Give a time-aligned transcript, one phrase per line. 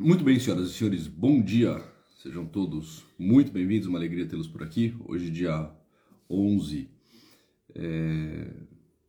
[0.00, 1.84] Muito bem, senhoras e senhores, bom dia.
[2.22, 4.96] Sejam todos muito bem-vindos, uma alegria tê-los por aqui.
[5.04, 5.72] Hoje, dia
[6.30, 6.88] 11
[7.74, 8.48] é,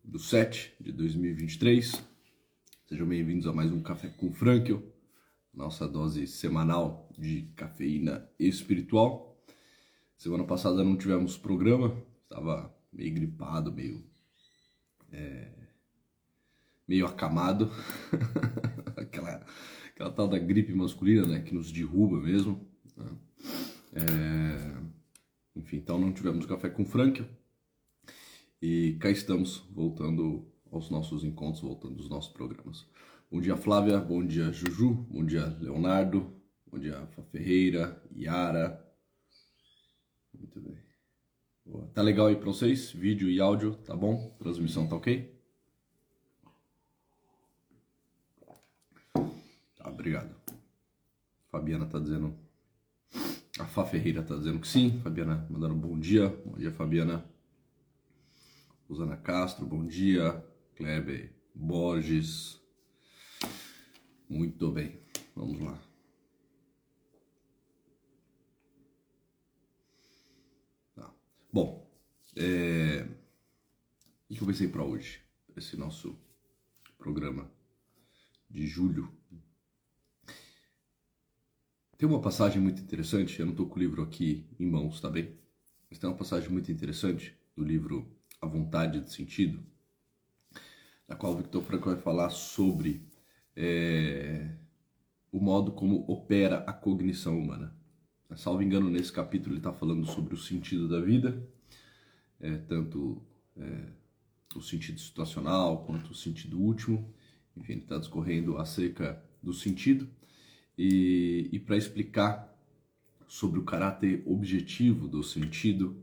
[0.03, 2.03] do 7 de 2023.
[2.87, 4.81] Sejam bem-vindos a mais um Café com Frankel,
[5.53, 9.39] nossa dose semanal de cafeína espiritual.
[10.17, 14.03] Semana passada não tivemos programa, estava meio gripado, meio.
[15.11, 15.51] É,
[16.87, 17.71] meio acamado.
[19.01, 19.45] aquela,
[19.99, 22.65] aquela tal da gripe masculina, né, que nos derruba mesmo.
[22.95, 23.17] Né?
[23.93, 27.27] É, enfim, então não tivemos café com Franca.
[28.61, 32.87] E cá estamos, voltando aos nossos encontros, voltando aos nossos programas.
[33.29, 33.99] Bom dia, Flávia.
[33.99, 34.93] Bom dia, Juju.
[35.09, 36.33] Bom dia, Leonardo.
[36.65, 38.81] Bom dia, Fá Ferreira, Yara.
[40.33, 40.77] Muito bem.
[41.65, 41.87] Boa.
[41.93, 42.89] Tá legal aí para vocês?
[42.91, 44.33] Vídeo e áudio, tá bom?
[44.39, 45.39] Transmissão tá ok?
[49.78, 50.35] Tá, obrigado.
[51.51, 52.37] Fabiana tá dizendo.
[53.59, 54.99] A Fá Ferreira tá dizendo que sim.
[55.01, 56.29] Fabiana mandando bom dia.
[56.45, 57.25] Bom dia, Fabiana.
[58.87, 60.43] Rosana Castro, bom dia.
[60.75, 62.59] Kleber Borges.
[64.29, 64.99] Muito bem.
[65.35, 65.89] Vamos lá.
[71.51, 71.91] Bom,
[72.35, 73.07] é...
[74.29, 75.19] o que eu pensei para hoje?
[75.57, 76.15] Esse nosso
[76.97, 77.51] programa
[78.49, 79.11] de julho.
[81.99, 85.09] Tem uma passagem muito interessante, eu não estou com o livro aqui em mãos, tá
[85.09, 85.37] bem?
[85.89, 89.61] Mas tem uma passagem muito interessante do livro A Vontade de Sentido,
[91.05, 93.05] na qual o Victor Franco vai falar sobre
[93.53, 94.49] é,
[95.29, 97.75] o modo como opera a cognição humana.
[98.37, 101.45] Salvo engano, nesse capítulo ele está falando sobre o sentido da vida,
[102.39, 103.21] é, tanto
[103.57, 103.89] é,
[104.55, 107.13] o sentido situacional quanto o sentido último.
[107.57, 110.09] Enfim, ele está discorrendo acerca do sentido.
[110.81, 112.57] E, e para explicar
[113.27, 116.01] sobre o caráter objetivo do sentido,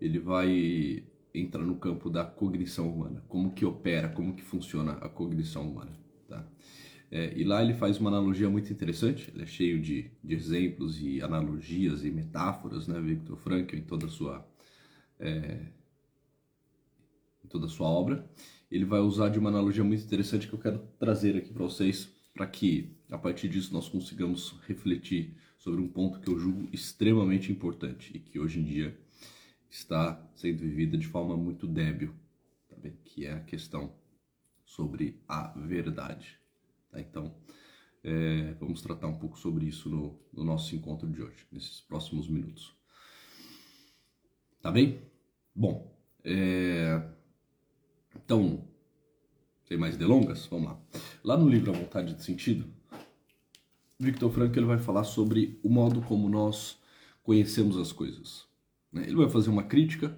[0.00, 5.08] ele vai entrar no campo da cognição humana, como que opera, como que funciona a
[5.08, 5.92] cognição humana.
[6.26, 6.44] Tá?
[7.12, 11.00] É, e lá ele faz uma analogia muito interessante, ele é cheio de, de exemplos
[11.00, 14.44] e analogias e metáforas, né, Victor Frankl, em toda a sua,
[15.20, 15.60] é,
[17.44, 18.28] em toda a sua obra.
[18.68, 22.12] Ele vai usar de uma analogia muito interessante que eu quero trazer aqui para vocês,
[22.34, 27.50] para que a partir disso nós consigamos refletir sobre um ponto que eu julgo extremamente
[27.50, 28.98] importante e que hoje em dia
[29.70, 32.14] está sendo vivida de forma muito débil,
[32.68, 33.92] tá que é a questão
[34.64, 36.38] sobre a verdade.
[36.90, 37.00] Tá?
[37.00, 37.34] Então,
[38.04, 42.28] é, vamos tratar um pouco sobre isso no, no, nosso encontro de hoje, nesses próximos
[42.28, 42.74] minutos.
[44.60, 45.02] Tá bem?
[45.54, 47.02] Bom, é,
[48.14, 48.64] então,
[49.64, 50.80] sem mais delongas, vamos lá.
[51.24, 52.77] Lá no livro A Vontade de Sentido,
[53.98, 56.78] Victor Frankl ele vai falar sobre o modo como nós
[57.22, 58.46] conhecemos as coisas.
[58.92, 59.02] Né?
[59.02, 60.16] Ele vai fazer uma crítica,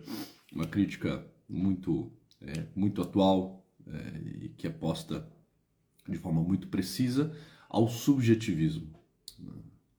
[0.52, 5.26] uma crítica muito, é, muito atual é, e que é posta
[6.08, 7.34] de forma muito precisa
[7.68, 8.94] ao subjetivismo.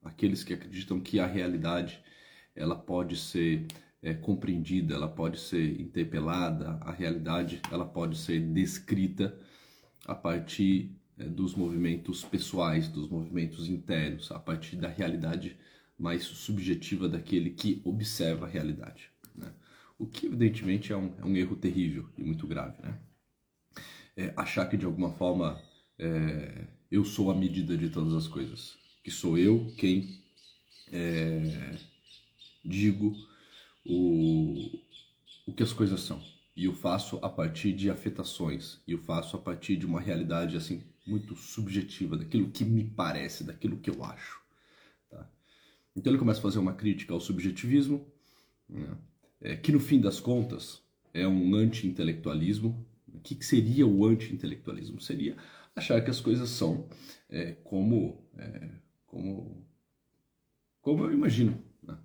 [0.03, 2.03] Aqueles que acreditam que a realidade
[2.55, 3.65] ela pode ser
[4.01, 9.37] é, compreendida, ela pode ser interpelada, a realidade ela pode ser descrita
[10.05, 10.95] a partir
[11.29, 15.57] dos movimentos pessoais, dos movimentos internos, a partir da realidade
[15.97, 19.11] mais subjetiva daquele que observa a realidade.
[19.35, 19.51] Né?
[19.99, 22.81] O que evidentemente é um, é um, erro terrível e muito grave.
[22.81, 22.99] Né?
[24.17, 25.61] É achar que de alguma forma
[25.99, 28.77] é, eu sou a medida de todas as coisas.
[29.03, 30.19] Que sou eu quem
[30.91, 31.77] é,
[32.65, 33.15] digo
[33.85, 34.79] o,
[35.45, 36.21] o que as coisas são.
[36.55, 38.81] E eu faço a partir de afetações.
[38.87, 43.43] E eu faço a partir de uma realidade assim muito subjetiva, daquilo que me parece,
[43.43, 44.41] daquilo que eu acho.
[45.09, 45.29] Tá?
[45.95, 48.05] Então ele começa a fazer uma crítica ao subjetivismo,
[48.69, 48.97] né?
[49.41, 50.81] é, que no fim das contas
[51.13, 52.85] é um anti-intelectualismo.
[53.13, 55.01] O que, que seria o anti-intelectualismo?
[55.01, 55.35] Seria
[55.75, 56.87] achar que as coisas são
[57.29, 58.69] é, como, é,
[59.05, 59.65] como,
[60.81, 61.61] como eu imagino.
[61.83, 61.97] Né?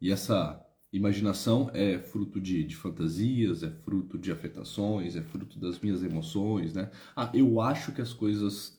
[0.00, 0.63] E essa
[0.96, 6.72] imaginação é fruto de, de fantasias, é fruto de afetações, é fruto das minhas emoções,
[6.72, 6.88] né?
[7.16, 8.78] Ah, eu acho que as coisas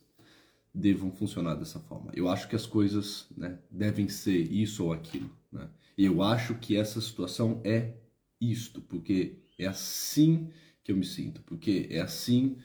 [0.74, 2.12] devam funcionar dessa forma.
[2.14, 5.30] Eu acho que as coisas né, devem ser isso ou aquilo.
[5.52, 5.68] Né?
[5.98, 7.94] Eu acho que essa situação é
[8.40, 10.50] isto, porque é assim
[10.84, 12.58] que eu me sinto, porque é assim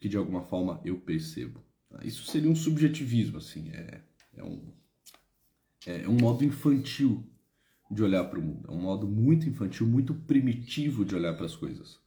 [0.00, 1.60] que de alguma forma eu percebo.
[1.88, 2.00] Tá?
[2.04, 4.00] Isso seria um subjetivismo, assim, é,
[4.36, 4.60] é, um,
[5.86, 7.24] é um modo infantil
[7.94, 11.46] de olhar para o mundo, é um modo muito infantil, muito primitivo de olhar para
[11.46, 11.98] as coisas,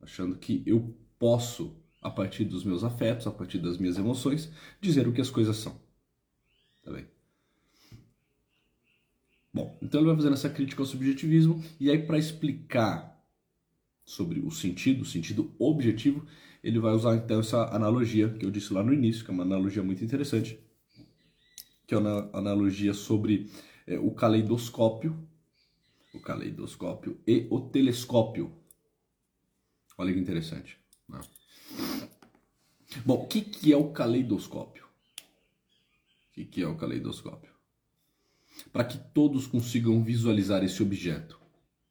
[0.00, 4.50] achando que eu posso a partir dos meus afetos, a partir das minhas emoções,
[4.80, 5.80] dizer o que as coisas são.
[6.82, 7.06] Tá bem?
[9.54, 13.12] Bom, então ele vai fazendo essa crítica ao subjetivismo e aí para explicar
[14.04, 16.26] sobre o sentido, o sentido objetivo,
[16.62, 19.44] ele vai usar então essa analogia que eu disse lá no início, que é uma
[19.44, 20.58] analogia muito interessante,
[21.86, 23.50] que é uma analogia sobre
[23.86, 25.16] é, o caleidoscópio,
[26.14, 28.52] o caleidoscópio e o telescópio.
[29.96, 30.78] Olha que interessante.
[31.08, 31.20] Né?
[33.04, 34.84] Bom, o que, que é o caleidoscópio?
[34.84, 37.52] O que, que é o caleidoscópio?
[38.72, 41.40] Para que todos consigam visualizar esse objeto.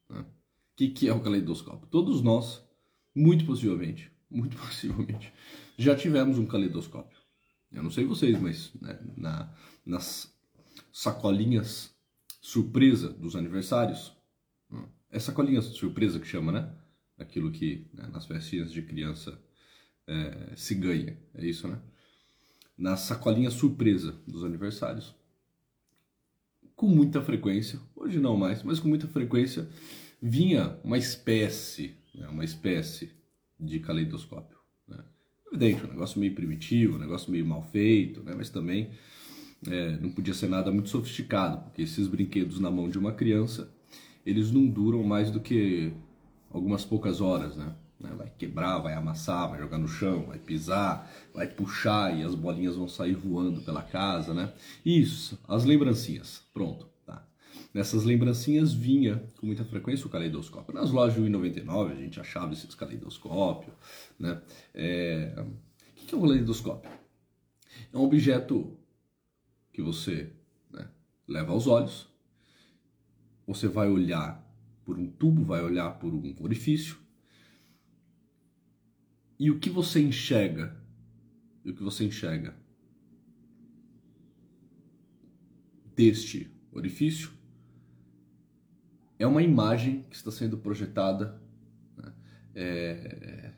[0.08, 0.20] Né?
[0.20, 1.88] O que, que é o caleidoscópio?
[1.88, 2.64] Todos nós,
[3.14, 5.32] muito possivelmente, muito possivelmente,
[5.76, 7.18] já tivemos um caleidoscópio.
[7.70, 9.54] Eu não sei vocês, mas né, na,
[9.84, 10.31] nas
[10.92, 11.94] sacolinhas
[12.40, 14.12] surpresa dos aniversários,
[14.70, 16.70] hum, é sacolinha surpresa que chama, né?
[17.18, 19.40] Aquilo que né, nas festinhas de criança
[20.06, 21.80] é, se ganha, é isso, né?
[22.76, 25.14] Na sacolinha surpresa dos aniversários,
[26.74, 29.68] com muita frequência, hoje não mais, mas com muita frequência,
[30.20, 33.12] vinha uma espécie, né, uma espécie
[33.58, 34.58] de caleidoscópio.
[34.88, 34.98] Né?
[35.46, 38.34] Evidente, um negócio meio primitivo, um negócio meio mal feito, né?
[38.36, 38.90] mas também
[39.68, 43.72] é, não podia ser nada muito sofisticado, porque esses brinquedos na mão de uma criança,
[44.24, 45.92] eles não duram mais do que
[46.50, 47.74] algumas poucas horas, né?
[48.16, 52.74] Vai quebrar, vai amassar, vai jogar no chão, vai pisar, vai puxar e as bolinhas
[52.74, 54.52] vão sair voando pela casa, né?
[54.84, 56.88] Isso, as lembrancinhas, pronto.
[57.06, 57.24] Tá.
[57.72, 60.74] Nessas lembrancinhas vinha com muita frequência o caleidoscópio.
[60.74, 63.72] Nas lojas de 1,99 a gente achava esses caleidoscópios,
[64.18, 64.42] né?
[64.74, 65.32] É...
[66.02, 66.90] O que é um caleidoscópio?
[67.92, 68.76] É um objeto
[69.72, 70.32] que você
[70.70, 70.88] né,
[71.26, 72.08] leva aos olhos,
[73.46, 74.40] você vai olhar
[74.84, 76.96] por um tubo, vai olhar por um orifício,
[79.38, 80.80] e o que você enxerga?
[81.64, 82.54] O que você enxerga
[85.96, 87.32] deste orifício
[89.18, 91.40] é uma imagem que está sendo projetada,
[91.96, 92.12] né,
[92.54, 93.52] é,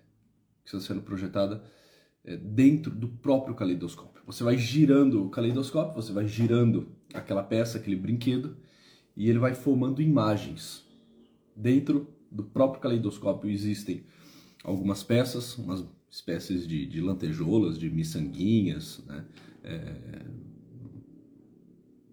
[0.63, 1.65] que está sendo projetada
[2.25, 4.23] dentro do próprio caleidoscópio.
[4.27, 8.57] Você vai girando o caleidoscópio, você vai girando aquela peça, aquele brinquedo,
[9.17, 10.85] e ele vai formando imagens.
[11.55, 14.05] Dentro do próprio caleidoscópio existem
[14.65, 19.25] algumas peças, umas espécies de, de lantejoulas, de miçanguinhas, né?
[19.63, 20.25] É,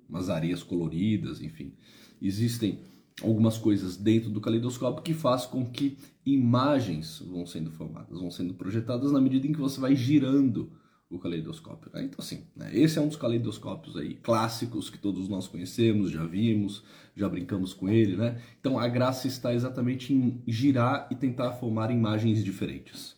[0.08, 1.74] umas areias coloridas, enfim.
[2.22, 2.80] Existem
[3.22, 8.54] algumas coisas dentro do caleidoscópio que faz com que imagens vão sendo formadas, vão sendo
[8.54, 10.72] projetadas na medida em que você vai girando
[11.10, 11.92] o caleidoscópio.
[11.94, 12.06] Né?
[12.06, 12.72] Então, assim, né?
[12.74, 16.84] esse é um dos caleidoscópios aí clássicos que todos nós conhecemos, já vimos,
[17.16, 18.42] já brincamos com ele, né?
[18.60, 23.16] Então, a graça está exatamente em girar e tentar formar imagens diferentes.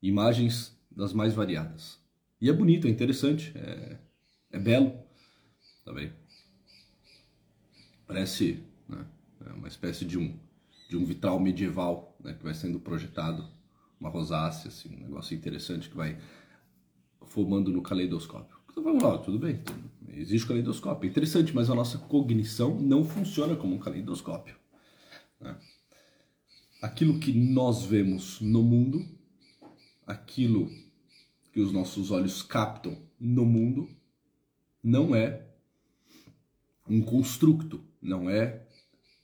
[0.00, 1.98] Imagens das mais variadas.
[2.40, 3.98] E é bonito, é interessante, é,
[4.52, 4.94] é belo,
[5.84, 6.12] tá bem?
[8.06, 9.04] Parece né,
[9.46, 10.38] é uma espécie de um,
[10.88, 13.46] de um vitral medieval né, que vai sendo projetado
[13.98, 16.18] uma rosácea, assim, um negócio interessante que vai
[17.26, 18.56] formando no caleidoscópio.
[18.70, 19.62] Então vamos lá, tudo bem,
[20.08, 24.56] existe caleidoscópio, é interessante, mas a nossa cognição não funciona como um caleidoscópio.
[25.40, 25.56] Né?
[26.82, 29.04] Aquilo que nós vemos no mundo,
[30.06, 30.70] aquilo
[31.52, 33.88] que os nossos olhos captam no mundo,
[34.82, 35.45] não é
[36.88, 38.66] um construto, não é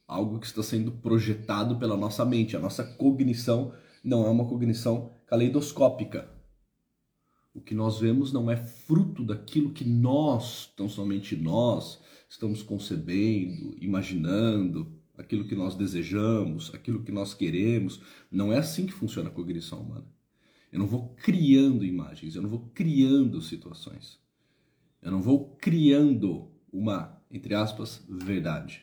[0.06, 2.56] algo que está sendo projetado pela nossa mente.
[2.56, 3.72] A nossa cognição
[4.04, 6.28] não é uma cognição caleidoscópica.
[7.54, 13.76] O que nós vemos não é fruto daquilo que nós, tão somente nós, estamos concebendo,
[13.78, 18.00] imaginando, aquilo que nós desejamos, aquilo que nós queremos.
[18.30, 20.06] Não é assim que funciona a cognição humana.
[20.72, 24.18] Eu não vou criando imagens, eu não vou criando situações.
[25.02, 28.82] Eu não vou criando uma, entre aspas, verdade.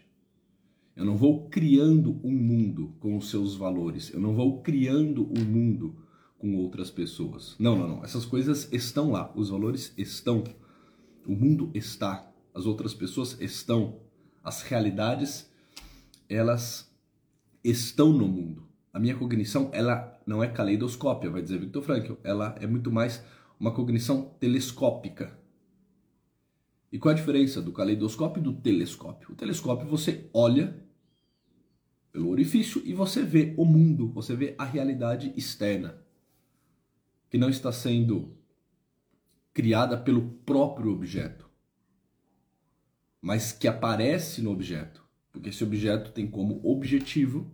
[0.95, 4.11] Eu não vou criando um mundo com os seus valores.
[4.11, 5.95] Eu não vou criando um mundo
[6.37, 7.55] com outras pessoas.
[7.59, 8.03] Não, não, não.
[8.03, 9.31] Essas coisas estão lá.
[9.35, 10.43] Os valores estão.
[11.25, 12.29] O mundo está.
[12.53, 13.99] As outras pessoas estão.
[14.43, 15.49] As realidades,
[16.27, 16.91] elas
[17.63, 18.67] estão no mundo.
[18.91, 22.13] A minha cognição, ela não é caleidoscópia, vai dizer Victor Frankl.
[22.23, 23.23] Ela é muito mais
[23.59, 25.37] uma cognição telescópica.
[26.91, 29.31] E qual a diferença do caleidoscópio e do telescópio?
[29.31, 30.83] O telescópio você olha
[32.11, 36.01] pelo orifício e você vê o mundo, você vê a realidade externa,
[37.29, 38.35] que não está sendo
[39.53, 41.49] criada pelo próprio objeto,
[43.21, 47.51] mas que aparece no objeto, porque esse objeto tem como objetivo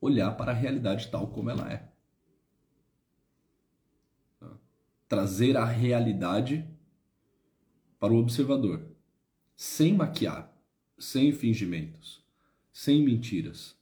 [0.00, 1.90] olhar para a realidade tal como ela é.
[5.10, 6.64] trazer a realidade
[8.00, 8.82] para o observador,
[9.54, 10.50] sem maquiar,
[10.98, 12.24] sem fingimentos,
[12.72, 13.76] sem mentiras.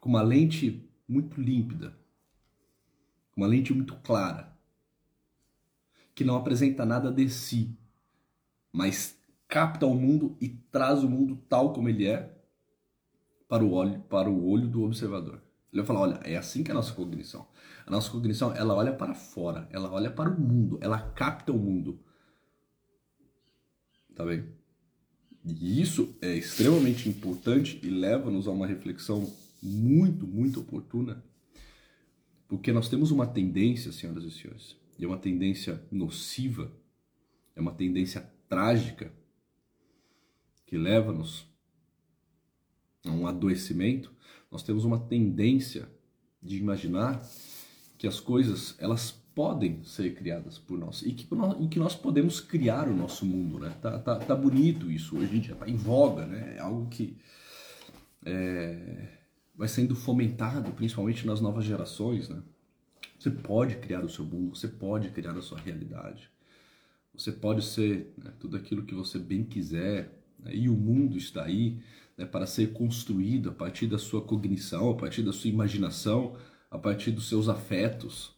[0.00, 1.94] Com uma lente muito límpida,
[3.36, 4.56] uma lente muito clara,
[6.14, 7.76] que não apresenta nada de si,
[8.72, 12.34] mas capta o mundo e traz o mundo tal como ele é
[13.46, 15.42] para o olho, para o olho do observador.
[15.72, 17.46] Ele vai falar, olha, é assim que é a nossa cognição.
[17.86, 21.58] A nossa cognição, ela olha para fora, ela olha para o mundo, ela capta o
[21.58, 22.00] mundo.
[24.14, 24.48] Tá bem?
[25.44, 29.32] E isso é extremamente importante e leva-nos a uma reflexão
[29.62, 31.24] muito, muito oportuna,
[32.46, 36.72] porque nós temos uma tendência, senhoras e senhores, e é uma tendência nociva,
[37.54, 39.12] é uma tendência trágica,
[40.66, 41.46] que leva-nos
[43.06, 44.12] a um adoecimento,
[44.50, 45.88] nós temos uma tendência
[46.42, 47.22] de imaginar
[47.96, 51.28] que as coisas elas podem ser criadas por nós e que,
[51.60, 53.72] e que nós podemos criar o nosso mundo, né?
[53.80, 56.56] Tá, tá, tá bonito isso hoje em dia, tá em voga, né?
[56.56, 57.16] É algo que
[58.24, 59.08] é,
[59.54, 62.42] vai sendo fomentado, principalmente nas novas gerações, né?
[63.18, 66.30] Você pode criar o seu mundo, você pode criar a sua realidade,
[67.12, 70.54] você pode ser né, tudo aquilo que você bem quiser, né?
[70.54, 71.80] e o mundo está aí
[72.18, 76.36] né, para ser construído a partir da sua cognição, a partir da sua imaginação,
[76.68, 78.36] a partir dos seus afetos.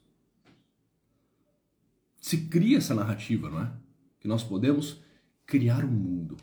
[2.20, 3.72] Se cria essa narrativa, não é?
[4.20, 5.00] Que nós podemos
[5.46, 6.36] criar um mundo.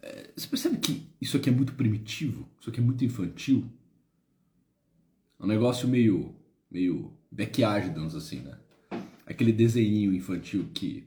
[0.00, 2.48] É, você percebe que isso aqui é muito primitivo?
[2.58, 3.70] Isso aqui é muito infantil?
[5.38, 6.34] É um negócio meio,
[6.70, 8.58] meio backyard, digamos assim, né?
[9.26, 11.06] Aquele desenho infantil que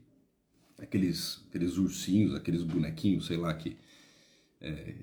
[0.78, 3.76] aqueles, aqueles ursinhos, aqueles bonequinhos, sei lá que
[4.66, 4.94] é,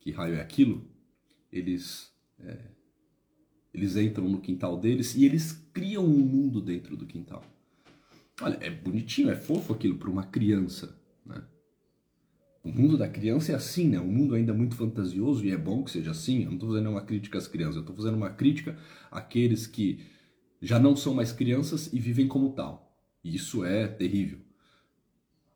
[0.00, 0.86] que raio é aquilo,
[1.50, 2.58] eles, é,
[3.72, 7.42] eles entram no quintal deles e eles criam um mundo dentro do quintal.
[8.40, 11.42] Olha, é bonitinho, é fofo aquilo para uma criança, né?
[12.62, 14.00] O mundo da criança é assim, né?
[14.00, 16.40] Um mundo ainda muito fantasioso e é bom que seja assim.
[16.40, 18.76] Eu não estou fazendo uma crítica às crianças, eu estou fazendo uma crítica
[19.10, 20.04] àqueles que
[20.60, 22.98] já não são mais crianças e vivem como tal.
[23.22, 24.40] E isso é terrível,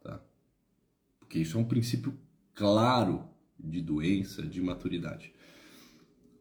[0.00, 0.22] tá?
[1.18, 2.16] Porque isso é um princípio
[2.54, 3.29] claro
[3.62, 5.32] de doença, de maturidade.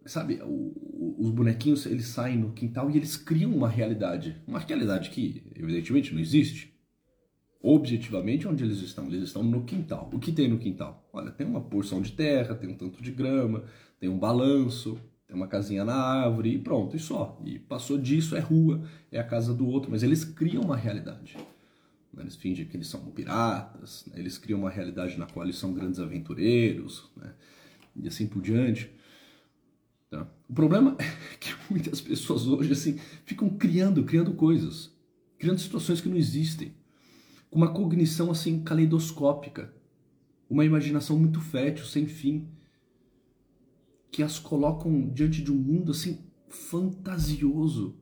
[0.05, 5.09] Sabe, o, os bonequinhos eles saem no quintal e eles criam uma realidade, uma realidade
[5.09, 6.73] que evidentemente não existe.
[7.61, 9.07] Objetivamente, onde eles estão?
[9.07, 10.09] Eles estão no quintal.
[10.13, 11.09] O que tem no quintal?
[11.11, 13.65] Olha, tem uma porção de terra, tem um tanto de grama,
[13.99, 14.97] tem um balanço,
[15.27, 17.39] tem uma casinha na árvore e pronto, e só.
[17.45, 21.37] E passou disso é rua, é a casa do outro, mas eles criam uma realidade.
[22.13, 22.23] Né?
[22.23, 24.19] Eles fingem que eles são piratas, né?
[24.19, 27.33] eles criam uma realidade na qual eles são grandes aventureiros, né?
[27.95, 28.91] e assim por diante.
[30.09, 30.27] Tá?
[30.47, 34.91] O problema é que muitas pessoas hoje assim ficam criando, criando coisas,
[35.37, 36.73] criando situações que não existem,
[37.49, 39.73] com uma cognição assim caleidoscópica,
[40.49, 42.47] uma imaginação muito fértil, sem fim,
[44.11, 47.95] que as colocam diante de um mundo assim fantasioso,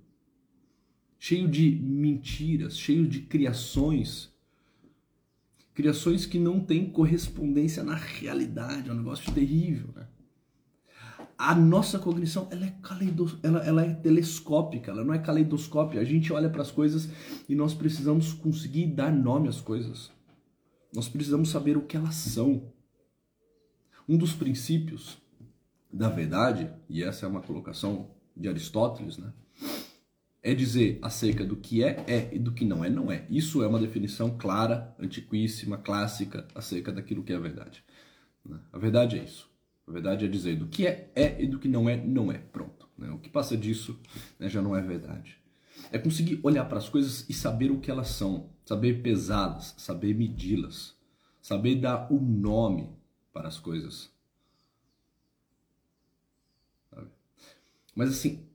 [1.27, 4.33] cheio de mentiras, cheio de criações,
[5.73, 10.07] criações que não têm correspondência na realidade, é um negócio terrível, né?
[11.37, 15.99] A nossa cognição ela é, caleidos, ela, ela é telescópica, ela não é caleidoscópica.
[15.99, 17.09] A gente olha para as coisas
[17.47, 20.09] e nós precisamos conseguir dar nome às coisas.
[20.95, 22.71] Nós precisamos saber o que elas são.
[24.07, 25.17] Um dos princípios
[25.91, 29.33] da verdade, e essa é uma colocação de Aristóteles, né?
[30.41, 33.25] É dizer acerca do que é, é e do que não é, não é.
[33.29, 37.83] Isso é uma definição clara, antiquíssima, clássica acerca daquilo que é a verdade.
[38.45, 38.59] Né?
[38.71, 39.49] A verdade é isso.
[39.87, 42.37] A verdade é dizer do que é, é e do que não é, não é.
[42.37, 42.87] Pronto.
[42.97, 43.09] Né?
[43.11, 43.99] O que passa disso
[44.39, 45.37] né, já não é verdade.
[45.91, 50.13] É conseguir olhar para as coisas e saber o que elas são, saber pesá-las, saber
[50.13, 50.95] medi-las,
[51.41, 52.89] saber dar o nome
[53.31, 54.11] para as coisas.
[57.97, 58.46] Mas assim,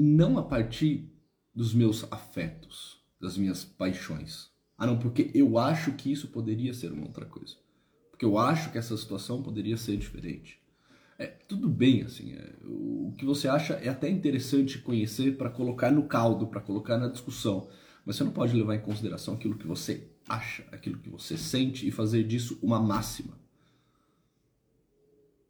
[0.00, 1.10] não a partir
[1.52, 4.48] dos meus afetos, das minhas paixões.
[4.76, 7.56] Ah, não, porque eu acho que isso poderia ser uma outra coisa.
[8.08, 10.60] Porque eu acho que essa situação poderia ser diferente.
[11.18, 15.90] É, tudo bem, assim, é, o que você acha é até interessante conhecer para colocar
[15.90, 17.68] no caldo, para colocar na discussão,
[18.06, 21.88] mas você não pode levar em consideração aquilo que você acha, aquilo que você sente
[21.88, 23.36] e fazer disso uma máxima.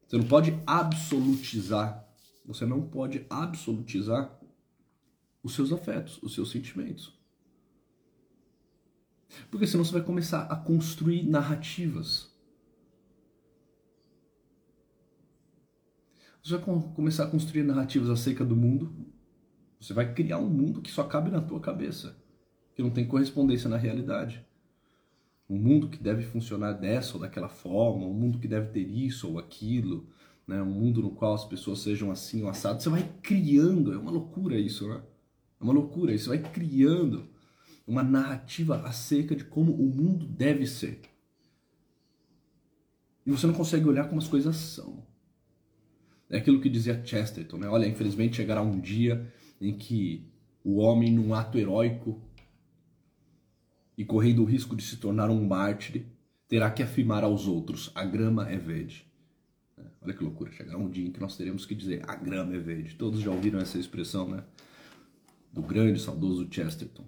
[0.06, 2.08] Você não pode absolutizar,
[2.46, 4.37] você não pode absolutizar
[5.48, 7.18] os seus afetos, os seus sentimentos.
[9.50, 12.30] Porque senão você vai começar a construir narrativas.
[16.42, 16.64] Você vai
[16.94, 18.94] começar a construir narrativas acerca do mundo,
[19.80, 22.16] Você vai criar um mundo que só cabe na tua cabeça,
[22.74, 24.44] que não tem correspondência na realidade.
[25.48, 29.30] Um mundo que deve funcionar dessa ou daquela forma, um mundo que deve ter isso
[29.30, 30.08] ou aquilo,
[30.46, 30.60] né?
[30.60, 32.82] um mundo no qual as pessoas sejam assim ou assado.
[32.82, 35.00] Você vai criando, é uma loucura isso, né?
[35.60, 37.28] É uma loucura, isso vai criando
[37.86, 41.00] uma narrativa acerca de como o mundo deve ser.
[43.24, 45.06] E você não consegue olhar como as coisas são.
[46.30, 47.68] É aquilo que dizia Chesterton, né?
[47.68, 50.30] Olha, infelizmente chegará um dia em que
[50.62, 52.22] o homem, num ato heróico
[53.96, 56.04] e correndo o risco de se tornar um mártir,
[56.46, 59.06] terá que afirmar aos outros: a grama é verde.
[59.76, 62.54] É, olha que loucura, chegará um dia em que nós teremos que dizer: a grama
[62.54, 62.94] é verde.
[62.96, 64.44] Todos já ouviram essa expressão, né?
[65.58, 67.04] Do grande, saudoso Chesterton.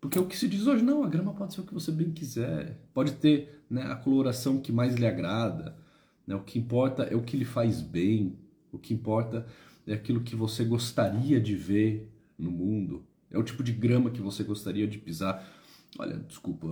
[0.00, 2.10] Porque o que se diz hoje, não, a grama pode ser o que você bem
[2.10, 5.78] quiser, pode ter né, a coloração que mais lhe agrada,
[6.26, 8.36] né, o que importa é o que lhe faz bem,
[8.72, 9.46] o que importa
[9.86, 14.20] é aquilo que você gostaria de ver no mundo, é o tipo de grama que
[14.20, 15.48] você gostaria de pisar.
[15.96, 16.66] Olha, desculpa,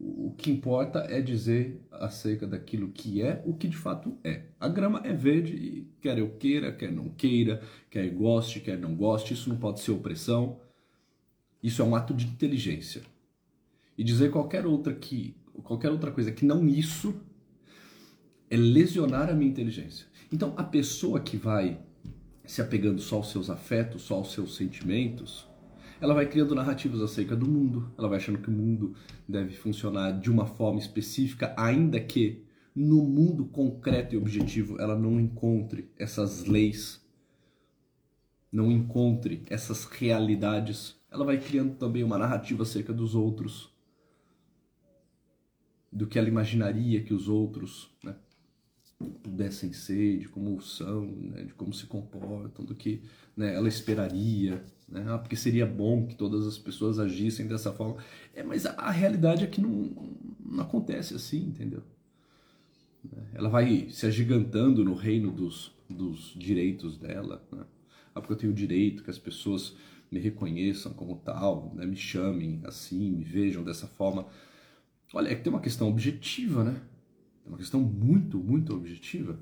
[0.00, 4.44] o, que importa é dizer acerca daquilo que é o que de fato é.
[4.60, 8.94] A grama é verde e quer eu queira, quer não queira, quer goste, quer não
[8.94, 10.60] goste, isso não pode ser opressão.
[11.60, 13.02] Isso é um ato de inteligência.
[13.96, 17.20] E dizer qualquer outra que qualquer outra coisa que não isso
[18.48, 20.06] é lesionar a minha inteligência.
[20.32, 21.80] Então, a pessoa que vai
[22.44, 25.47] se apegando só aos seus afetos, só aos seus sentimentos,
[26.00, 28.94] ela vai criando narrativas acerca do mundo, ela vai achando que o mundo
[29.28, 35.18] deve funcionar de uma forma específica, ainda que no mundo concreto e objetivo ela não
[35.18, 37.04] encontre essas leis,
[38.52, 40.96] não encontre essas realidades.
[41.10, 43.74] Ela vai criando também uma narrativa acerca dos outros,
[45.90, 48.14] do que ela imaginaria que os outros né,
[49.22, 53.00] pudessem ser, de como são, né, de como se comportam, do que
[53.36, 57.96] né, ela esperaria, né, ah, porque seria bom que todas as pessoas agissem dessa forma.
[58.34, 59.92] É, mas a, a realidade é que não,
[60.44, 61.82] não acontece assim, entendeu?
[63.32, 67.42] Ela vai se agigantando no reino dos, dos direitos dela.
[67.52, 67.64] Né?
[68.14, 69.76] Ah, porque eu tenho direito que as pessoas
[70.10, 71.86] me reconheçam como tal, né?
[71.86, 74.26] me chamem assim, me vejam dessa forma.
[75.14, 76.80] Olha, é que tem uma questão objetiva, né?
[77.48, 79.40] Tem uma questão muito, muito objetiva.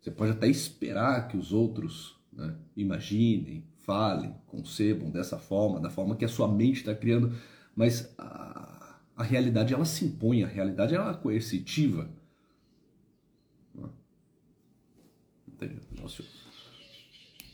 [0.00, 6.16] Você pode até esperar que os outros né, imaginem, falem, concebam dessa forma, da forma
[6.16, 7.36] que a sua mente está criando,
[7.76, 12.08] mas a, a, realidade ela se impõe, a realidade ela é coercitiva.
[15.46, 15.80] Entende?
[15.94, 16.24] Negócio,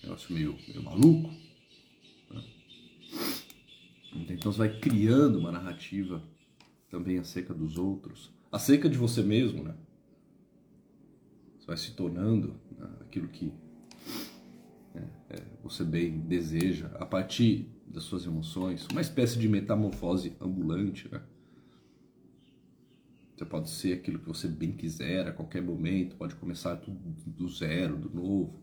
[0.01, 1.29] negócio meio, meio maluco.
[4.13, 6.23] Então você vai criando uma narrativa
[6.89, 9.75] também acerca dos outros, acerca de você mesmo, né?
[11.59, 13.53] Você vai se tornando né, aquilo que
[14.95, 21.09] é, é, você bem deseja a partir das suas emoções, uma espécie de metamorfose ambulante,
[21.11, 21.23] né?
[23.37, 27.49] Você pode ser aquilo que você bem quiser a qualquer momento, pode começar tudo do
[27.49, 28.63] zero, do novo,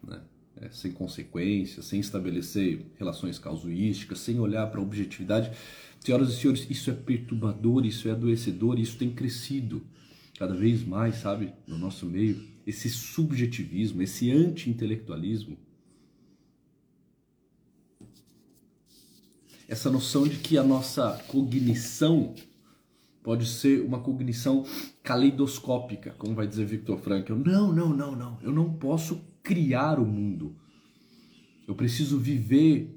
[0.00, 0.22] né?
[0.60, 5.50] é, sem consequências, sem estabelecer relações causuísticas, sem olhar para a objetividade.
[6.04, 9.82] Senhoras e senhores, isso é perturbador, isso é adoecedor, isso tem crescido
[10.38, 12.46] cada vez mais, sabe, no nosso meio.
[12.66, 15.56] Esse subjetivismo, esse anti-intelectualismo.
[19.66, 22.34] Essa noção de que a nossa cognição
[23.22, 24.66] pode ser uma cognição
[25.02, 27.34] caleidoscópica, como vai dizer Victor Frankl.
[27.34, 28.38] Não, não, não, não.
[28.42, 30.54] Eu não posso criar o mundo.
[31.66, 32.94] Eu preciso viver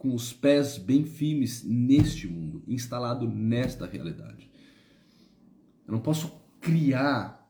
[0.00, 4.50] com os pés bem firmes neste mundo, instalado nesta realidade.
[5.86, 7.46] Eu não posso criar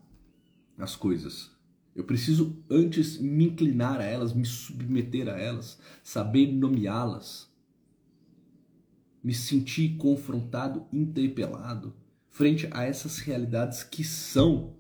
[0.77, 1.53] as coisas.
[1.95, 7.49] Eu preciso antes me inclinar a elas, me submeter a elas, saber nomeá-las,
[9.23, 11.95] me sentir confrontado, interpelado
[12.31, 14.75] frente a essas realidades que são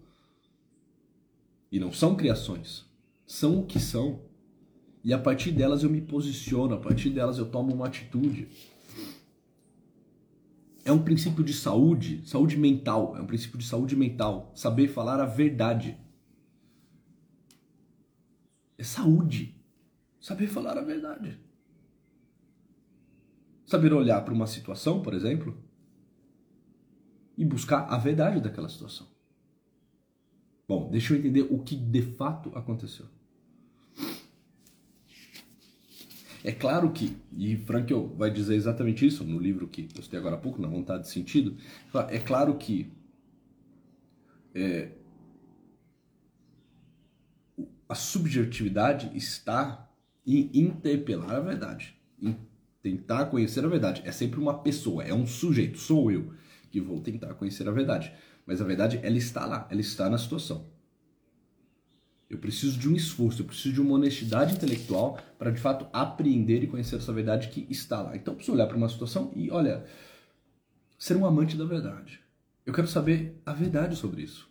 [1.70, 2.84] e não são criações,
[3.24, 4.28] são o que são.
[5.02, 8.48] E a partir delas eu me posiciono, a partir delas eu tomo uma atitude.
[10.84, 15.20] É um princípio de saúde, saúde mental, é um princípio de saúde mental, saber falar
[15.20, 15.96] a verdade.
[18.76, 19.54] É saúde,
[20.20, 21.38] saber falar a verdade.
[23.66, 25.62] Saber olhar para uma situação, por exemplo,
[27.36, 29.06] e buscar a verdade daquela situação.
[30.66, 33.06] Bom, deixa eu entender o que de fato aconteceu.
[36.42, 40.36] É claro que, e Frankl vai dizer exatamente isso no livro que eu citei agora
[40.36, 41.56] há pouco, na Vontade de Sentido,
[42.08, 42.90] é claro que
[44.54, 44.92] é,
[47.88, 49.88] a subjetividade está
[50.26, 52.36] em interpelar a verdade, em
[52.82, 54.02] tentar conhecer a verdade.
[54.04, 56.32] É sempre uma pessoa, é um sujeito, sou eu
[56.70, 58.12] que vou tentar conhecer a verdade.
[58.46, 60.69] Mas a verdade, ela está lá, ela está na situação.
[62.30, 66.62] Eu preciso de um esforço, eu preciso de uma honestidade intelectual para de fato apreender
[66.62, 68.14] e conhecer essa verdade que está lá.
[68.14, 69.84] Então eu preciso olhar para uma situação e, olha,
[70.96, 72.20] ser um amante da verdade.
[72.64, 74.48] Eu quero saber a verdade sobre isso.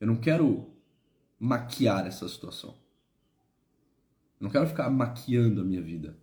[0.00, 0.70] Eu não quero
[1.38, 2.70] maquiar essa situação.
[4.40, 6.16] Eu não quero ficar maquiando a minha vida.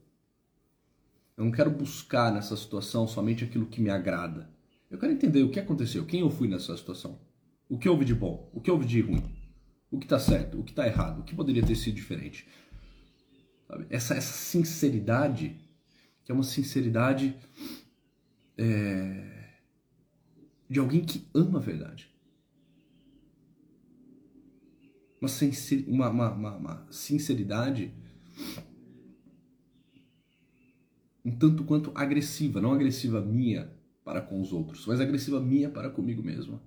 [1.38, 4.50] Eu não quero buscar nessa situação somente aquilo que me agrada.
[4.90, 7.20] Eu quero entender o que aconteceu, quem eu fui nessa situação,
[7.70, 9.39] o que houve de bom, o que houve de ruim,
[9.92, 12.48] o que está certo, o que está errado, o que poderia ter sido diferente.
[13.90, 15.60] Essa, essa sinceridade,
[16.24, 17.36] que é uma sinceridade
[18.58, 19.50] é,
[20.70, 22.10] de alguém que ama a verdade.
[25.22, 27.94] Uma, uma, uma, uma sinceridade
[31.24, 33.72] um tanto quanto agressiva, não agressiva minha
[34.04, 36.62] para com os outros, mas agressiva minha para comigo mesmo.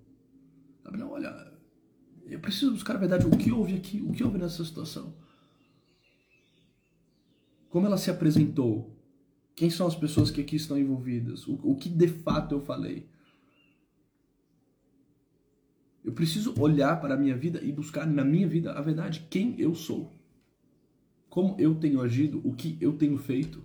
[0.82, 1.51] Sabe, não, olha,
[2.32, 5.14] eu preciso buscar a verdade, o que houve aqui, o que houve nessa situação.
[7.68, 8.96] Como ela se apresentou?
[9.54, 11.46] Quem são as pessoas que aqui estão envolvidas?
[11.46, 13.06] O, o que de fato eu falei?
[16.02, 19.60] Eu preciso olhar para a minha vida e buscar na minha vida a verdade, quem
[19.60, 20.12] eu sou.
[21.28, 23.62] Como eu tenho agido, o que eu tenho feito.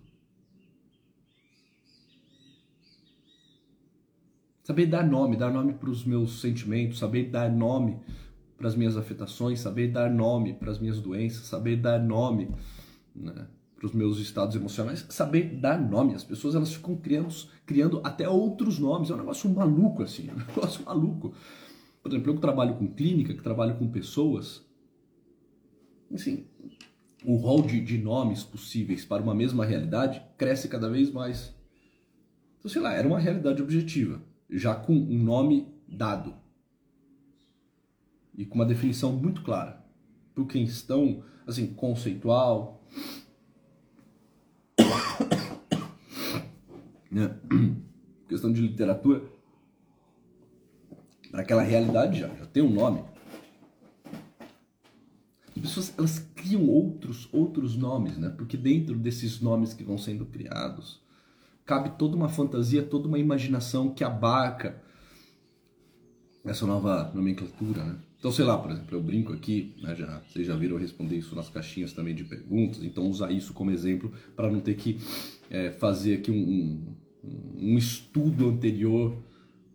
[4.64, 7.98] Saber dar nome, dar nome para os meus sentimentos, saber dar nome
[8.58, 12.50] para as minhas afetações, saber dar nome para as minhas doenças, saber dar nome
[13.16, 16.16] né, para os meus estados emocionais, saber dar nome.
[16.16, 17.30] As pessoas elas ficam criando,
[17.66, 19.12] criando até outros nomes.
[19.12, 21.34] É um negócio maluco assim, é um negócio maluco.
[22.02, 24.66] Por exemplo, eu que trabalho com clínica, que trabalho com pessoas,
[26.12, 26.48] assim,
[27.24, 31.54] o rol de, de nomes possíveis para uma mesma realidade cresce cada vez mais.
[32.58, 36.47] Então, sei lá, era uma realidade objetiva já com um nome dado
[38.38, 39.84] e com uma definição muito clara.
[40.36, 42.84] Por questão assim conceitual.
[47.10, 47.34] Né?
[48.28, 49.24] questão de literatura.
[51.32, 53.04] Para aquela realidade já, já tem um nome.
[55.56, 58.30] As pessoas elas criam outros outros nomes né?
[58.30, 61.02] Porque dentro desses nomes que vão sendo criados
[61.66, 64.82] cabe toda uma fantasia, toda uma imaginação que abarca
[66.46, 68.00] essa nova nomenclatura, né?
[68.20, 71.16] Então, sei lá, por exemplo, eu brinco aqui, né, já, vocês já viram eu responder
[71.18, 75.00] isso nas caixinhas também de perguntas, então usar isso como exemplo para não ter que
[75.50, 76.84] é, fazer aqui um,
[77.24, 79.16] um, um, estudo anterior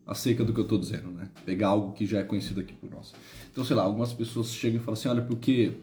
[0.05, 1.31] acerca do que eu estou dizendo, né?
[1.46, 3.14] Pegar algo que já é conhecido aqui por nós.
[3.50, 5.74] Então, sei lá, algumas pessoas chegam e falam assim, olha, porque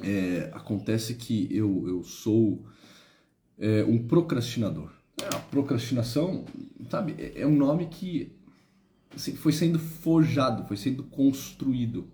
[0.00, 2.64] é, acontece que eu, eu sou
[3.58, 4.92] é, um procrastinador.
[5.34, 6.44] A procrastinação,
[6.88, 8.37] sabe, é, é um nome que
[9.36, 12.08] foi sendo forjado, foi sendo construído.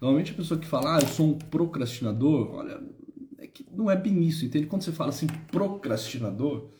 [0.00, 2.80] Normalmente a pessoa que fala, ah, eu sou um procrastinador, olha,
[3.38, 4.66] é que não é bem isso, entende?
[4.66, 6.70] Quando você fala assim, procrastinador,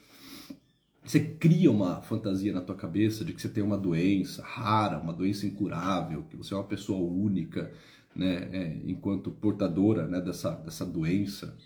[1.04, 5.12] você cria uma fantasia na tua cabeça de que você tem uma doença rara, uma
[5.12, 7.72] doença incurável, que você é uma pessoa única,
[8.14, 11.56] né, é, enquanto portadora né, dessa, dessa doença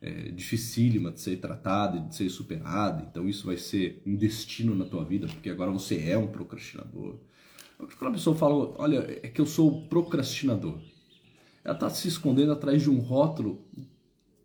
[0.00, 4.74] é, dificílima de ser tratada e de ser superada, então isso vai ser um destino
[4.74, 7.18] na tua vida, porque agora você é um procrastinador.
[7.98, 10.78] Quando a pessoa fala, olha, é que eu sou procrastinador,
[11.64, 13.62] ela está se escondendo atrás de um rótulo,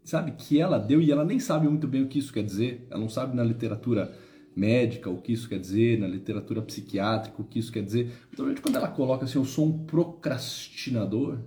[0.04, 2.86] sabe, que ela deu e ela nem sabe muito bem o que isso quer dizer,
[2.89, 4.13] ela não sabe na literatura
[4.56, 8.12] médica o que isso quer dizer, na literatura psiquiátrica o que isso quer dizer.
[8.32, 11.39] Então, quando ela coloca assim, eu sou um procrastinador,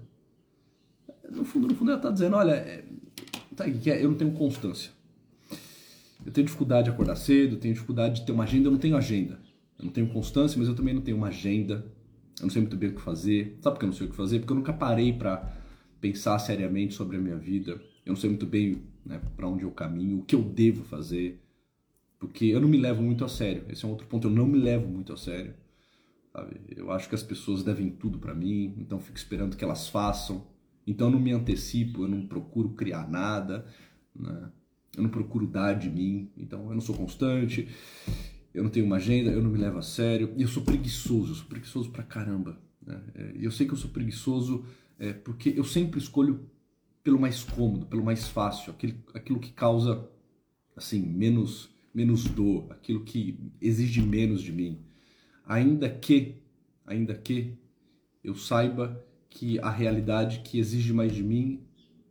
[1.31, 2.85] no fundo, no fundo ela está dizendo, olha, é,
[3.65, 4.03] que é?
[4.03, 4.91] Eu não tenho constância.
[6.25, 8.97] Eu tenho dificuldade de acordar cedo, tenho dificuldade de ter uma agenda, eu não tenho
[8.97, 9.41] agenda.
[9.79, 11.87] Eu não tenho constância, mas eu também não tenho uma agenda.
[12.39, 13.57] Eu não sei muito bem o que fazer.
[13.61, 14.39] Sabe por que eu não sei o que fazer?
[14.41, 15.57] Porque eu nunca parei para
[16.01, 17.73] pensar seriamente sobre a minha vida.
[18.05, 21.41] Eu não sei muito bem né, para onde eu caminho, o que eu devo fazer.
[22.19, 23.65] Porque eu não me levo muito a sério.
[23.69, 24.27] Esse é um outro ponto.
[24.27, 25.55] Eu não me levo muito a sério.
[26.33, 26.61] Sabe?
[26.77, 30.47] Eu acho que as pessoas devem tudo para mim, então fico esperando que elas façam.
[30.89, 33.67] Então eu não me antecipo, eu não procuro criar nada,
[34.17, 34.51] né?
[34.97, 37.69] eu não procuro dar de mim, então eu não sou constante,
[38.55, 41.33] eu não tenho uma agenda, eu não me levo a sério, e eu sou preguiçoso,
[41.33, 42.59] eu sou preguiçoso pra caramba.
[42.85, 43.03] Né?
[43.15, 44.65] É, e eu sei que eu sou preguiçoso
[44.99, 46.49] é, porque eu sempre escolho
[47.05, 50.09] pelo mais cômodo, pelo mais fácil, aquilo, aquilo que causa
[50.75, 54.79] assim menos menos dor, aquilo que exige menos de mim,
[55.45, 56.37] ainda que
[56.87, 57.59] ainda que
[58.23, 61.63] eu saiba que a realidade que exige mais de mim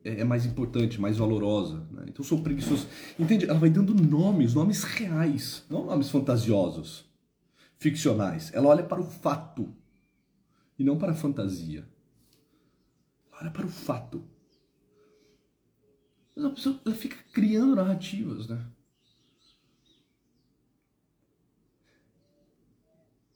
[0.04, 1.86] é, é mais importante, mais valorosa.
[1.92, 2.06] Né?
[2.08, 2.88] Então eu sou preguiçoso.
[3.20, 3.46] Entende?
[3.46, 7.06] Ela vai dando nomes, nomes reais, não nomes fantasiosos,
[7.78, 8.54] ficcionais.
[8.54, 9.74] Ela olha para o fato
[10.80, 11.88] e não para a fantasia.
[13.32, 14.24] Ela olha para o fato.
[16.36, 18.64] Mas a pessoa ela fica criando narrativas, né?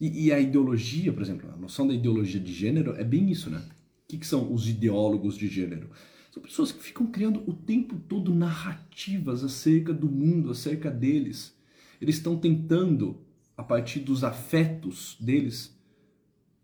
[0.01, 3.51] E, e, a ideologia, por exemplo, a noção da ideologia de gênero é bem isso,
[3.51, 3.59] né?
[3.59, 5.91] O que, que são os ideólogos de gênero?
[6.31, 11.55] São pessoas que ficam criando o tempo todo narrativas acerca do mundo, acerca deles.
[12.01, 13.21] Eles estão tentando,
[13.55, 15.79] a partir dos afetos deles,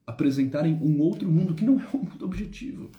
[0.08, 2.90] apresentarem um outro mundo que não é o um mundo objetivo.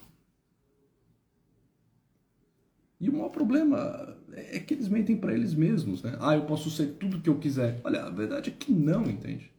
[3.01, 6.17] E o maior problema é que eles mentem para eles mesmos, né?
[6.21, 7.81] Ah, eu posso ser tudo que eu quiser.
[7.83, 9.58] Olha, a verdade é que não, entende?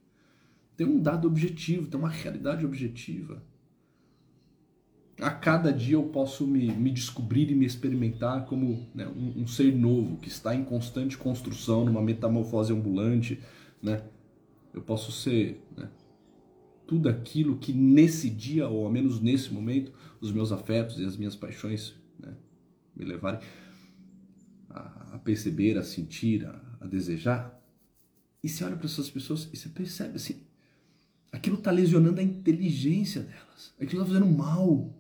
[0.80, 3.44] Tem um dado objetivo, tem uma realidade objetiva.
[5.20, 9.46] A cada dia eu posso me, me descobrir e me experimentar como né, um, um,
[9.46, 13.42] ser novo que está em constante construção, numa metamorfose ambulante.
[13.84, 14.02] Né?
[14.74, 15.90] Eu posso ser né,
[16.88, 21.18] tudo aquilo que nesse dia, ou ao menos nesse momento, os meus afetos e as
[21.18, 22.34] minhas paixões né,
[22.96, 23.42] me levarem
[24.70, 27.62] a, a, perceber, a sentir, a, a desejar.
[28.42, 30.48] E você olha para essas pessoas e você percebe assim,
[31.32, 33.74] Aquilo está lesionando a inteligência delas.
[33.80, 34.94] Aquilo está fazendo mal.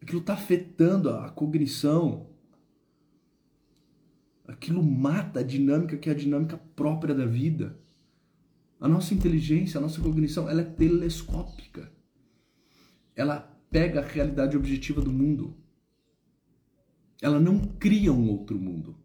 [0.00, 2.26] Aquilo está afetando a cognição.
[4.46, 7.78] Aquilo mata a dinâmica que é a dinâmica própria da vida.
[8.80, 11.92] A nossa inteligência, a nossa cognição, ela é telescópica.
[13.14, 15.54] Ela pega a realidade objetiva do mundo.
[17.20, 18.96] Ela não cria um outro mundo.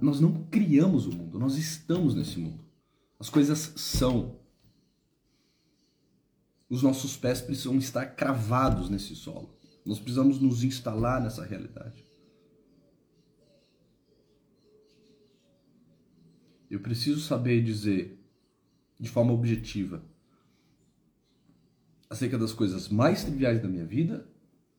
[0.00, 2.65] Nós não criamos o mundo, nós estamos nesse mundo.
[3.18, 4.38] As coisas são.
[6.68, 9.56] Os nossos pés precisam estar cravados nesse solo.
[9.84, 12.04] Nós precisamos nos instalar nessa realidade.
[16.68, 18.20] Eu preciso saber dizer
[18.98, 20.04] de forma objetiva
[22.10, 24.28] acerca das coisas mais triviais da minha vida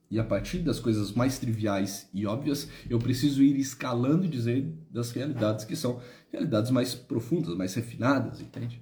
[0.09, 4.73] e a partir das coisas mais triviais e óbvias, eu preciso ir escalando e dizer
[4.89, 8.81] das realidades que são realidades mais profundas, mais refinadas, entende?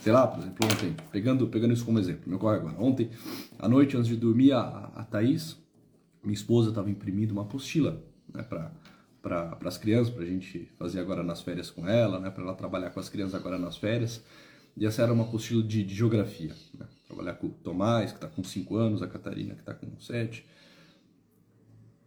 [0.00, 2.80] Sei lá, por exemplo, ontem, pegando, pegando isso como exemplo, meu corre agora.
[2.80, 3.10] Ontem,
[3.58, 5.56] à noite, antes de dormir, a, a Thaís,
[6.22, 8.72] minha esposa, estava imprimindo uma apostila né, para
[9.26, 12.54] para as crianças, para a gente fazer agora nas férias com ela, né, para ela
[12.54, 14.22] trabalhar com as crianças agora nas férias.
[14.76, 16.54] E essa era uma apostila de, de geografia.
[16.78, 16.86] Né?
[17.76, 20.46] Tomás, que está com 5 anos, a Catarina, que está com 7.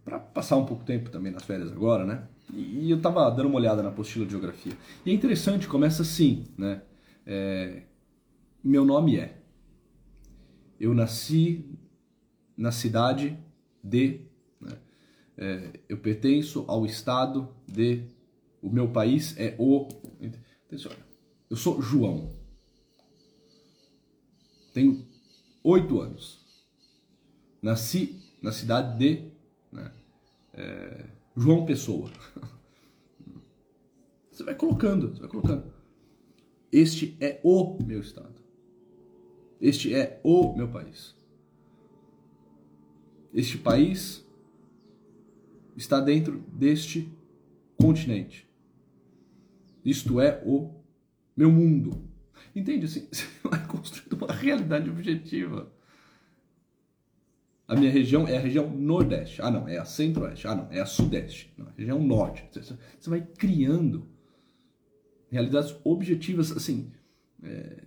[0.04, 2.28] Para passar um pouco tempo também nas férias agora, né?
[2.52, 4.74] E, e eu estava dando uma olhada na apostila de geografia.
[5.06, 6.82] E é interessante, começa assim, né?
[7.24, 7.84] É,
[8.64, 9.44] meu nome é.
[10.80, 11.64] Eu nasci
[12.58, 13.38] na cidade
[13.84, 14.22] de.
[14.60, 14.78] Né?
[15.38, 18.08] É, eu pertenço ao estado de.
[18.60, 19.88] O meu país é o.
[21.48, 22.32] Eu sou João.
[24.74, 25.09] Tenho
[25.64, 26.40] oito anos.
[27.62, 29.32] Nasci na cidade de
[29.72, 29.92] né,
[30.54, 32.10] é, João Pessoa.
[34.32, 35.74] Você vai colocando, você vai colocando.
[36.72, 38.36] Este é o meu estado.
[39.60, 41.14] Este é o meu país.
[43.34, 44.26] Este país
[45.76, 47.12] está dentro deste
[47.78, 48.48] continente.
[49.84, 50.74] Isto é o
[51.36, 52.09] meu mundo.
[52.60, 52.86] Entende?
[52.86, 55.72] Assim, você vai construindo uma realidade objetiva.
[57.68, 59.42] A minha região é a região nordeste.
[59.42, 60.48] Ah, não, é a centro-oeste.
[60.48, 61.54] Ah, não, é a sudeste.
[61.56, 62.50] Não, é a região norte.
[62.52, 64.08] Você vai criando
[65.30, 66.92] realidades objetivas, assim.
[67.44, 67.84] É...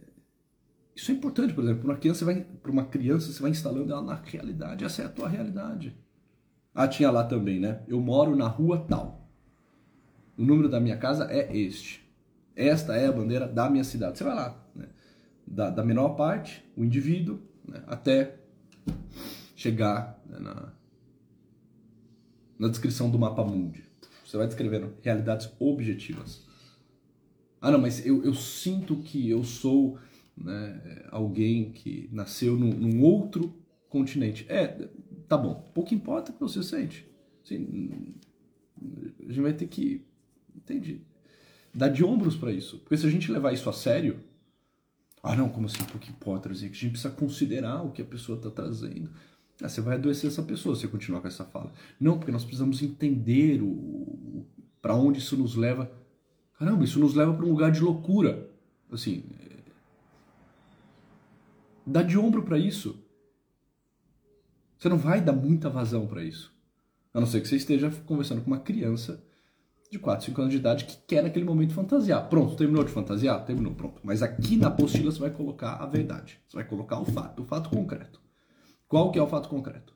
[0.95, 3.91] Isso é importante, por exemplo, para uma criança, vai, para uma criança, você vai instalando
[3.91, 4.85] ela na realidade.
[4.85, 5.97] Essa é a tua realidade.
[6.75, 7.83] Ah, tinha lá também, né?
[7.89, 9.29] Eu moro na rua tal.
[10.37, 12.02] O número da minha casa é este.
[12.55, 14.19] Esta é a bandeira da minha cidade.
[14.19, 14.89] Você vai lá, né?
[15.47, 17.83] da, da, menor parte, o indivíduo, né?
[17.87, 18.39] até
[19.57, 20.39] chegar né?
[20.39, 20.73] na,
[22.59, 23.85] na descrição do mapa mundi.
[24.25, 26.47] Você vai descrevendo realidades objetivas.
[27.61, 29.99] Ah, não, mas eu, eu sinto que eu sou
[30.37, 33.55] né, alguém que nasceu num, num, outro
[33.89, 34.45] continente.
[34.49, 34.89] É,
[35.29, 35.71] tá bom.
[35.75, 37.07] Pouco importa o que você sente.
[37.45, 38.15] Assim,
[39.21, 40.05] a gente vai ter que.
[40.57, 41.03] Entendi
[41.75, 42.79] dar de ombros para isso.
[42.79, 44.21] Porque se a gente levar isso a sério,
[45.23, 46.67] ah não, como assim, por que pode trazer?
[46.67, 49.11] A gente precisa considerar o que a pessoa está trazendo.
[49.63, 51.73] Ah, você vai adoecer essa pessoa se continuar com essa fala.
[52.01, 54.45] Não, porque nós precisamos entender o,
[54.81, 55.91] para onde isso nos leva.
[56.59, 58.51] Caramba, isso nos leva para um lugar de loucura.
[58.91, 59.25] assim,
[61.87, 62.99] dá de ombro para isso.
[64.79, 66.53] Você não vai dar muita vazão para isso.
[67.15, 69.23] A não ser que você esteja conversando com uma criança
[69.93, 72.27] de 4, 5 anos de idade que quer naquele momento fantasiar.
[72.31, 73.45] Pronto, terminou de fantasiar?
[73.45, 74.01] Terminou, pronto.
[74.03, 76.41] Mas aqui na apostila você vai colocar a verdade.
[76.49, 78.19] Você vai colocar o fato, o fato concreto.
[78.89, 79.95] Qual que é o fato concreto?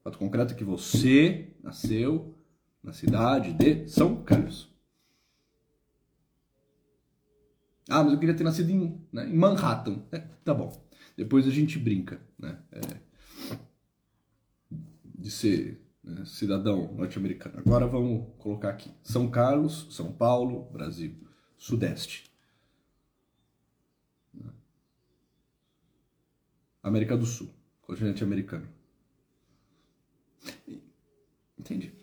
[0.00, 2.38] O fato concreto é que você nasceu
[2.82, 4.70] na cidade de São Carlos.
[7.88, 10.02] Ah, mas eu queria ter nascido em, né, em Manhattan.
[10.12, 10.70] É, tá bom.
[11.16, 12.58] Depois a gente brinca, né?
[12.70, 12.80] É,
[15.18, 17.58] de ser né, cidadão norte-americano.
[17.58, 21.14] Agora vamos colocar aqui: São Carlos, São Paulo, Brasil,
[21.56, 22.30] Sudeste.
[26.82, 27.48] América do Sul,
[27.80, 28.68] continente americano.
[31.56, 31.94] Entende?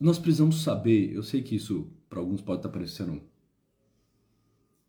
[0.00, 3.22] Nós precisamos saber, eu sei que isso para alguns pode estar parecendo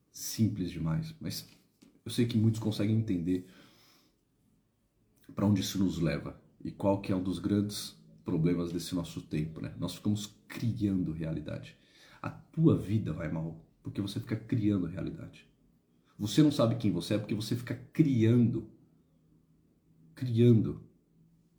[0.10, 1.46] simples demais, mas
[2.06, 3.46] eu sei que muitos conseguem entender
[5.36, 9.22] para onde isso nos leva e qual que é um dos grandes problemas desse nosso
[9.22, 9.74] tempo, né?
[9.78, 11.78] Nós ficamos criando realidade.
[12.22, 15.48] A tua vida vai mal porque você fica criando realidade.
[16.18, 18.68] Você não sabe quem você é porque você fica criando
[20.16, 20.82] criando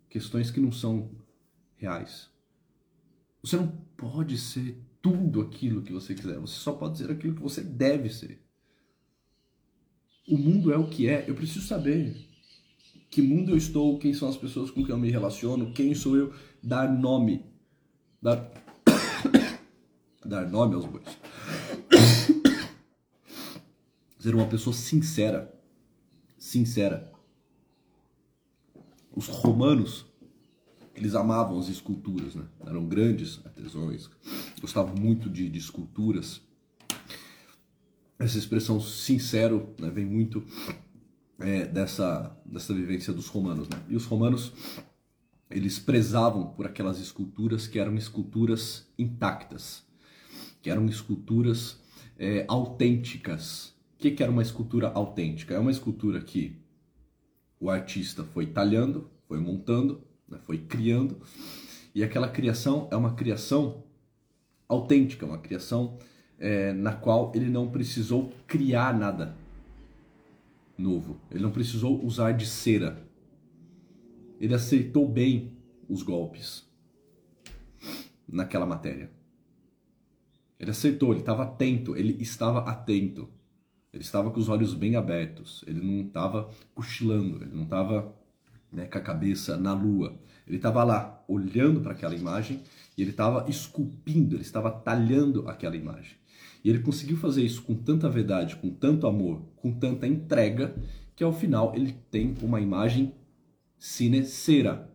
[0.09, 1.11] questões que não são
[1.77, 2.31] reais.
[3.43, 6.39] Você não pode ser tudo aquilo que você quiser.
[6.39, 8.43] Você só pode ser aquilo que você deve ser.
[10.27, 11.29] O mundo é o que é.
[11.29, 12.26] Eu preciso saber
[13.17, 16.19] que mundo eu estou, quem são as pessoas com quem eu me relaciono, quem sou
[16.19, 17.47] eu, dar nome.
[18.21, 18.53] Dar,
[20.23, 21.07] dar nome aos bois.
[24.21, 25.51] Ser uma pessoa sincera.
[26.37, 27.11] Sincera.
[29.15, 30.05] Os romanos,
[30.95, 32.45] eles amavam as esculturas, né?
[32.67, 34.11] Eram grandes artesãos,
[34.61, 36.43] gostavam muito de, de esculturas.
[38.19, 40.45] Essa expressão sincero né, vem muito
[41.39, 43.69] é, dessa, dessa vivência dos romanos.
[43.69, 43.77] Né?
[43.89, 44.53] E os romanos,
[45.51, 49.85] eles prezavam por aquelas esculturas que eram esculturas intactas,
[50.63, 51.81] que eram esculturas
[52.19, 53.75] é, autênticas.
[53.95, 55.55] O que, que era uma escultura autêntica?
[55.55, 56.57] É uma escultura que
[57.59, 61.21] o artista foi talhando, foi montando, né, foi criando,
[61.95, 63.85] e aquela criação é uma criação
[64.69, 65.99] autêntica, uma criação
[66.39, 69.35] é, na qual ele não precisou criar nada
[70.77, 71.21] novo.
[71.31, 73.07] Ele não precisou usar de cera.
[74.41, 75.57] Ele aceitou bem
[75.89, 76.69] os golpes
[78.29, 79.11] naquela matéria.
[80.59, 83.29] Ele aceitou, ele estava atento, ele estava atento.
[83.93, 88.15] Ele estava com os olhos bem abertos, ele não estava cochilando, ele não estava
[88.71, 90.19] né, com a cabeça na lua.
[90.47, 92.63] Ele estava lá olhando para aquela imagem
[92.97, 96.17] e ele estava esculpindo, ele estava talhando aquela imagem.
[96.67, 100.75] E ele conseguiu fazer isso com tanta verdade, com tanto amor, com tanta entrega,
[101.15, 103.15] que ao final ele tem uma imagem
[103.79, 104.93] cera.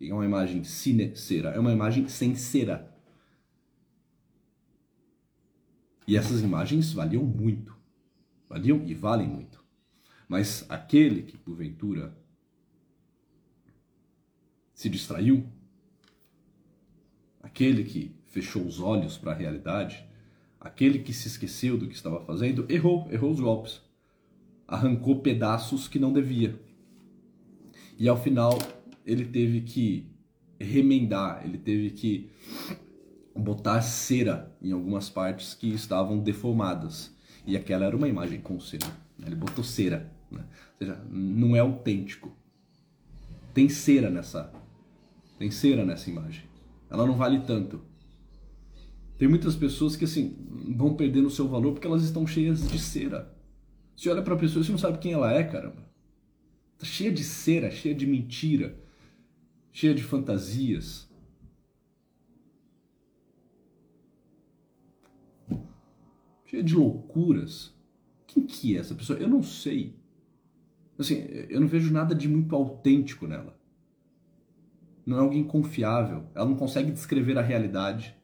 [0.00, 1.48] é uma imagem cera?
[1.48, 2.88] É uma imagem sem cera.
[6.06, 7.76] E essas imagens valiam muito.
[8.48, 9.60] Valiam e valem muito.
[10.28, 12.16] Mas aquele que, porventura,
[14.72, 15.44] se distraiu,
[17.42, 20.11] aquele que fechou os olhos para a realidade,
[20.62, 23.82] Aquele que se esqueceu do que estava fazendo errou, errou os golpes.
[24.68, 26.56] Arrancou pedaços que não devia.
[27.98, 28.56] E ao final
[29.04, 30.06] ele teve que
[30.60, 32.30] remendar, ele teve que
[33.34, 37.12] botar cera em algumas partes que estavam deformadas.
[37.44, 38.86] E aquela era uma imagem com cera.
[39.18, 39.26] Né?
[39.26, 40.12] Ele botou cera.
[40.30, 40.44] Né?
[40.44, 42.32] Ou seja, não é autêntico.
[43.52, 44.52] Tem cera nessa.
[45.40, 46.44] Tem cera nessa imagem.
[46.88, 47.82] Ela não vale tanto.
[49.18, 50.36] Tem muitas pessoas que assim
[50.76, 53.32] vão perdendo o seu valor porque elas estão cheias de cera.
[53.96, 55.88] Você olha para a pessoa e você não sabe quem ela é, caramba.
[56.78, 58.76] Tá cheia de cera, cheia de mentira,
[59.70, 61.08] cheia de fantasias.
[66.46, 67.72] Cheia de loucuras.
[68.26, 69.18] Quem que é essa pessoa?
[69.18, 69.94] Eu não sei.
[70.98, 73.58] Assim, eu não vejo nada de muito autêntico nela.
[75.04, 76.26] Não é alguém confiável.
[76.34, 78.16] Ela não consegue descrever a realidade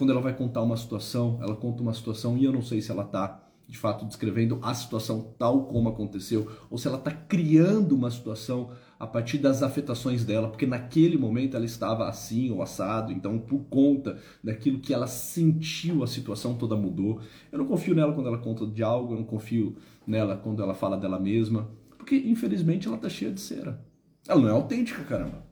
[0.00, 2.90] quando ela vai contar uma situação, ela conta uma situação e eu não sei se
[2.90, 7.94] ela está de fato descrevendo a situação tal como aconteceu ou se ela está criando
[7.94, 13.12] uma situação a partir das afetações dela, porque naquele momento ela estava assim ou assado,
[13.12, 17.20] então por conta daquilo que ela sentiu, a situação toda mudou.
[17.52, 19.76] Eu não confio nela quando ela conta de algo, eu não confio
[20.06, 23.84] nela quando ela fala dela mesma, porque infelizmente ela está cheia de cera.
[24.26, 25.44] Ela não é autêntica, caramba.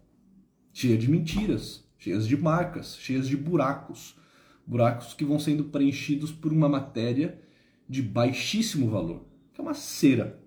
[0.73, 4.17] Cheia de mentiras, cheias de marcas, cheias de buracos
[4.69, 7.41] buracos que vão sendo preenchidos por uma matéria
[7.89, 10.39] de baixíssimo valor, que é uma cera.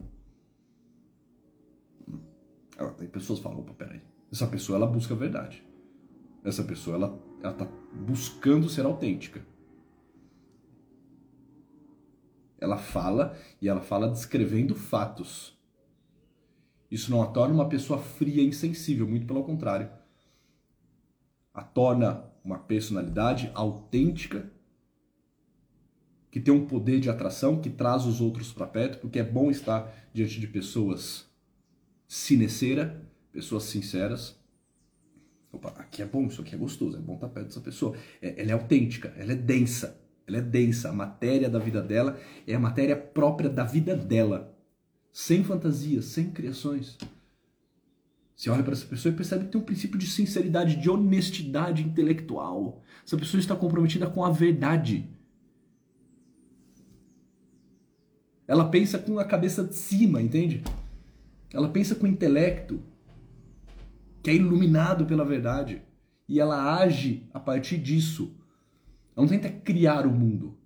[3.00, 4.00] Aí pessoas falam, opa, peraí,
[4.32, 5.66] essa pessoa ela busca a verdade.
[6.44, 9.44] Essa pessoa ela ela está buscando ser autêntica.
[12.60, 15.60] Ela fala e ela fala descrevendo fatos.
[16.92, 19.90] Isso não a torna uma pessoa fria e insensível, muito pelo contrário.
[21.52, 24.52] A torna uma personalidade autêntica,
[26.30, 29.52] que tem um poder de atração, que traz os outros para perto, porque é bom
[29.52, 31.30] estar diante de pessoas
[32.08, 34.40] sineceira, pessoas sinceras.
[35.52, 37.96] Opa, aqui é bom, isso aqui é gostoso, é bom estar perto dessa pessoa.
[38.22, 40.90] É, ela é autêntica, ela é densa, ela é densa.
[40.90, 42.18] A matéria da vida dela
[42.48, 44.58] é a matéria própria da vida dela
[45.12, 46.98] sem fantasias, sem criações.
[48.42, 51.84] Você olha para essa pessoa e percebe que tem um princípio de sinceridade, de honestidade
[51.84, 52.82] intelectual.
[53.06, 55.08] Essa pessoa está comprometida com a verdade.
[58.48, 60.64] Ela pensa com a cabeça de cima, entende?
[61.54, 62.82] Ela pensa com o intelecto,
[64.24, 65.84] que é iluminado pela verdade.
[66.28, 68.36] E ela age a partir disso.
[69.16, 70.58] Ela não tenta criar o mundo.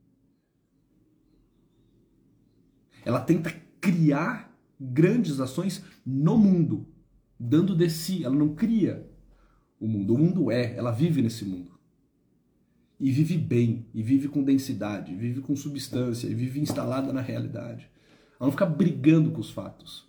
[3.04, 6.95] Ela tenta criar grandes ações no mundo,
[7.40, 8.24] dando de si.
[8.24, 9.10] Ela não cria
[9.80, 10.14] o mundo.
[10.14, 11.74] O mundo é, ela vive nesse mundo.
[13.00, 17.90] E vive bem, e vive com densidade, vive com substância, e vive instalada na realidade.
[18.40, 20.08] Ela não fica brigando com os fatos.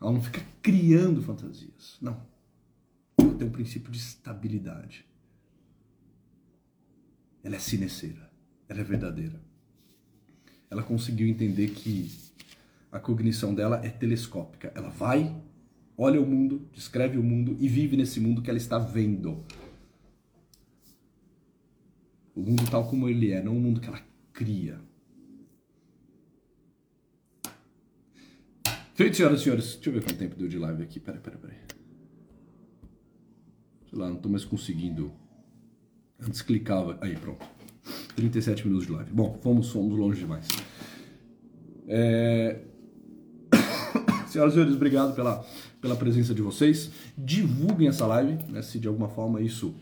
[0.00, 1.98] Ela não fica criando fantasias.
[2.00, 2.22] Não.
[3.18, 5.04] Ela tem um princípio de estabilidade.
[7.44, 8.30] Ela é sineceira.
[8.66, 9.50] Ela é verdadeira
[10.70, 12.08] ela conseguiu entender que
[12.92, 14.72] a cognição dela é telescópica.
[14.74, 15.36] Ela vai,
[16.02, 19.44] olha o mundo, descreve o mundo e vive nesse mundo que ela está vendo.
[22.34, 24.00] O mundo tal como ele é, não o mundo que ela
[24.32, 24.80] cria.
[28.94, 29.74] Feito, senhoras e senhores.
[29.74, 30.98] Deixa eu ver quanto tempo deu de live aqui.
[30.98, 31.56] Peraí, peraí, peraí.
[33.90, 35.12] Sei lá, não estou mais conseguindo.
[36.18, 36.98] Antes clicava.
[37.02, 37.44] Aí, pronto.
[38.16, 39.12] 37 minutos de live.
[39.12, 40.48] Bom, fomos, fomos longe demais.
[41.86, 42.62] É...
[44.28, 45.44] Senhoras e senhores, obrigado pela,
[45.80, 46.90] pela presença de vocês.
[47.16, 49.74] Divulguem essa live, né, se de alguma forma isso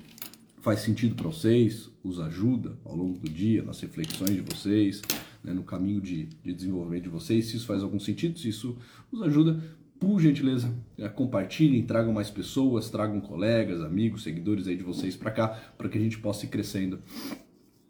[0.60, 5.02] faz sentido para vocês, os ajuda ao longo do dia, nas reflexões de vocês,
[5.42, 7.46] né, no caminho de, de desenvolvimento de vocês.
[7.46, 8.76] Se isso faz algum sentido, se isso
[9.10, 9.62] os ajuda,
[9.98, 15.30] por gentileza, é, compartilhem, tragam mais pessoas, tragam colegas, amigos, seguidores aí de vocês para
[15.30, 17.00] cá, para que a gente possa ir crescendo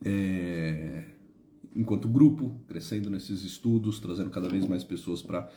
[0.05, 1.05] é,
[1.75, 5.51] enquanto grupo, crescendo nesses estudos, trazendo cada vez mais pessoas para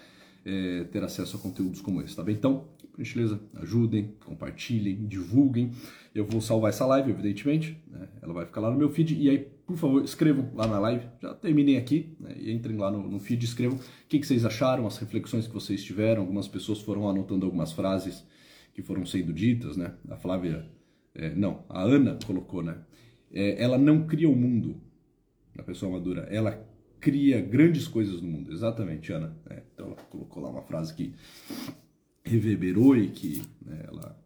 [0.45, 2.35] é, ter acesso a conteúdos como esse, tá bem?
[2.35, 5.71] Então, por gentileza, ajudem, compartilhem, divulguem.
[6.13, 8.07] Eu vou salvar essa live, evidentemente, né?
[8.21, 9.15] ela vai ficar lá no meu feed.
[9.15, 11.05] E aí, por favor, escrevam lá na live.
[11.21, 12.35] Já terminei aqui, né?
[12.37, 15.53] e entrem lá no, no feed, escrevam o que, que vocês acharam, as reflexões que
[15.53, 16.21] vocês tiveram.
[16.21, 18.25] Algumas pessoas foram anotando algumas frases
[18.73, 19.93] que foram sendo ditas, né?
[20.09, 20.65] A Flávia,
[21.15, 22.77] é, não, a Ana colocou, né?
[23.33, 24.81] é, ela não cria o mundo,
[25.57, 26.65] a pessoa madura, ela
[27.01, 28.53] cria grandes coisas no mundo.
[28.53, 29.35] Exatamente, Ana.
[29.49, 31.13] É, então ela colocou lá uma frase que
[32.23, 34.17] reverberou e que né, ela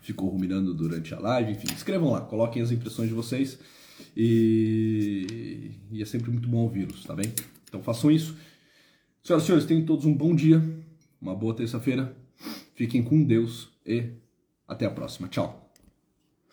[0.00, 1.52] ficou ruminando durante a live.
[1.52, 3.58] Enfim, escrevam lá, coloquem as impressões de vocês
[4.16, 7.32] e, e é sempre muito bom ouvi-los, tá bem?
[7.68, 8.36] Então façam isso.
[9.22, 10.62] Senhoras e senhores, tenham todos um bom dia,
[11.20, 12.16] uma boa terça-feira.
[12.74, 14.12] Fiquem com Deus e
[14.66, 15.28] até a próxima.
[15.28, 15.67] Tchau.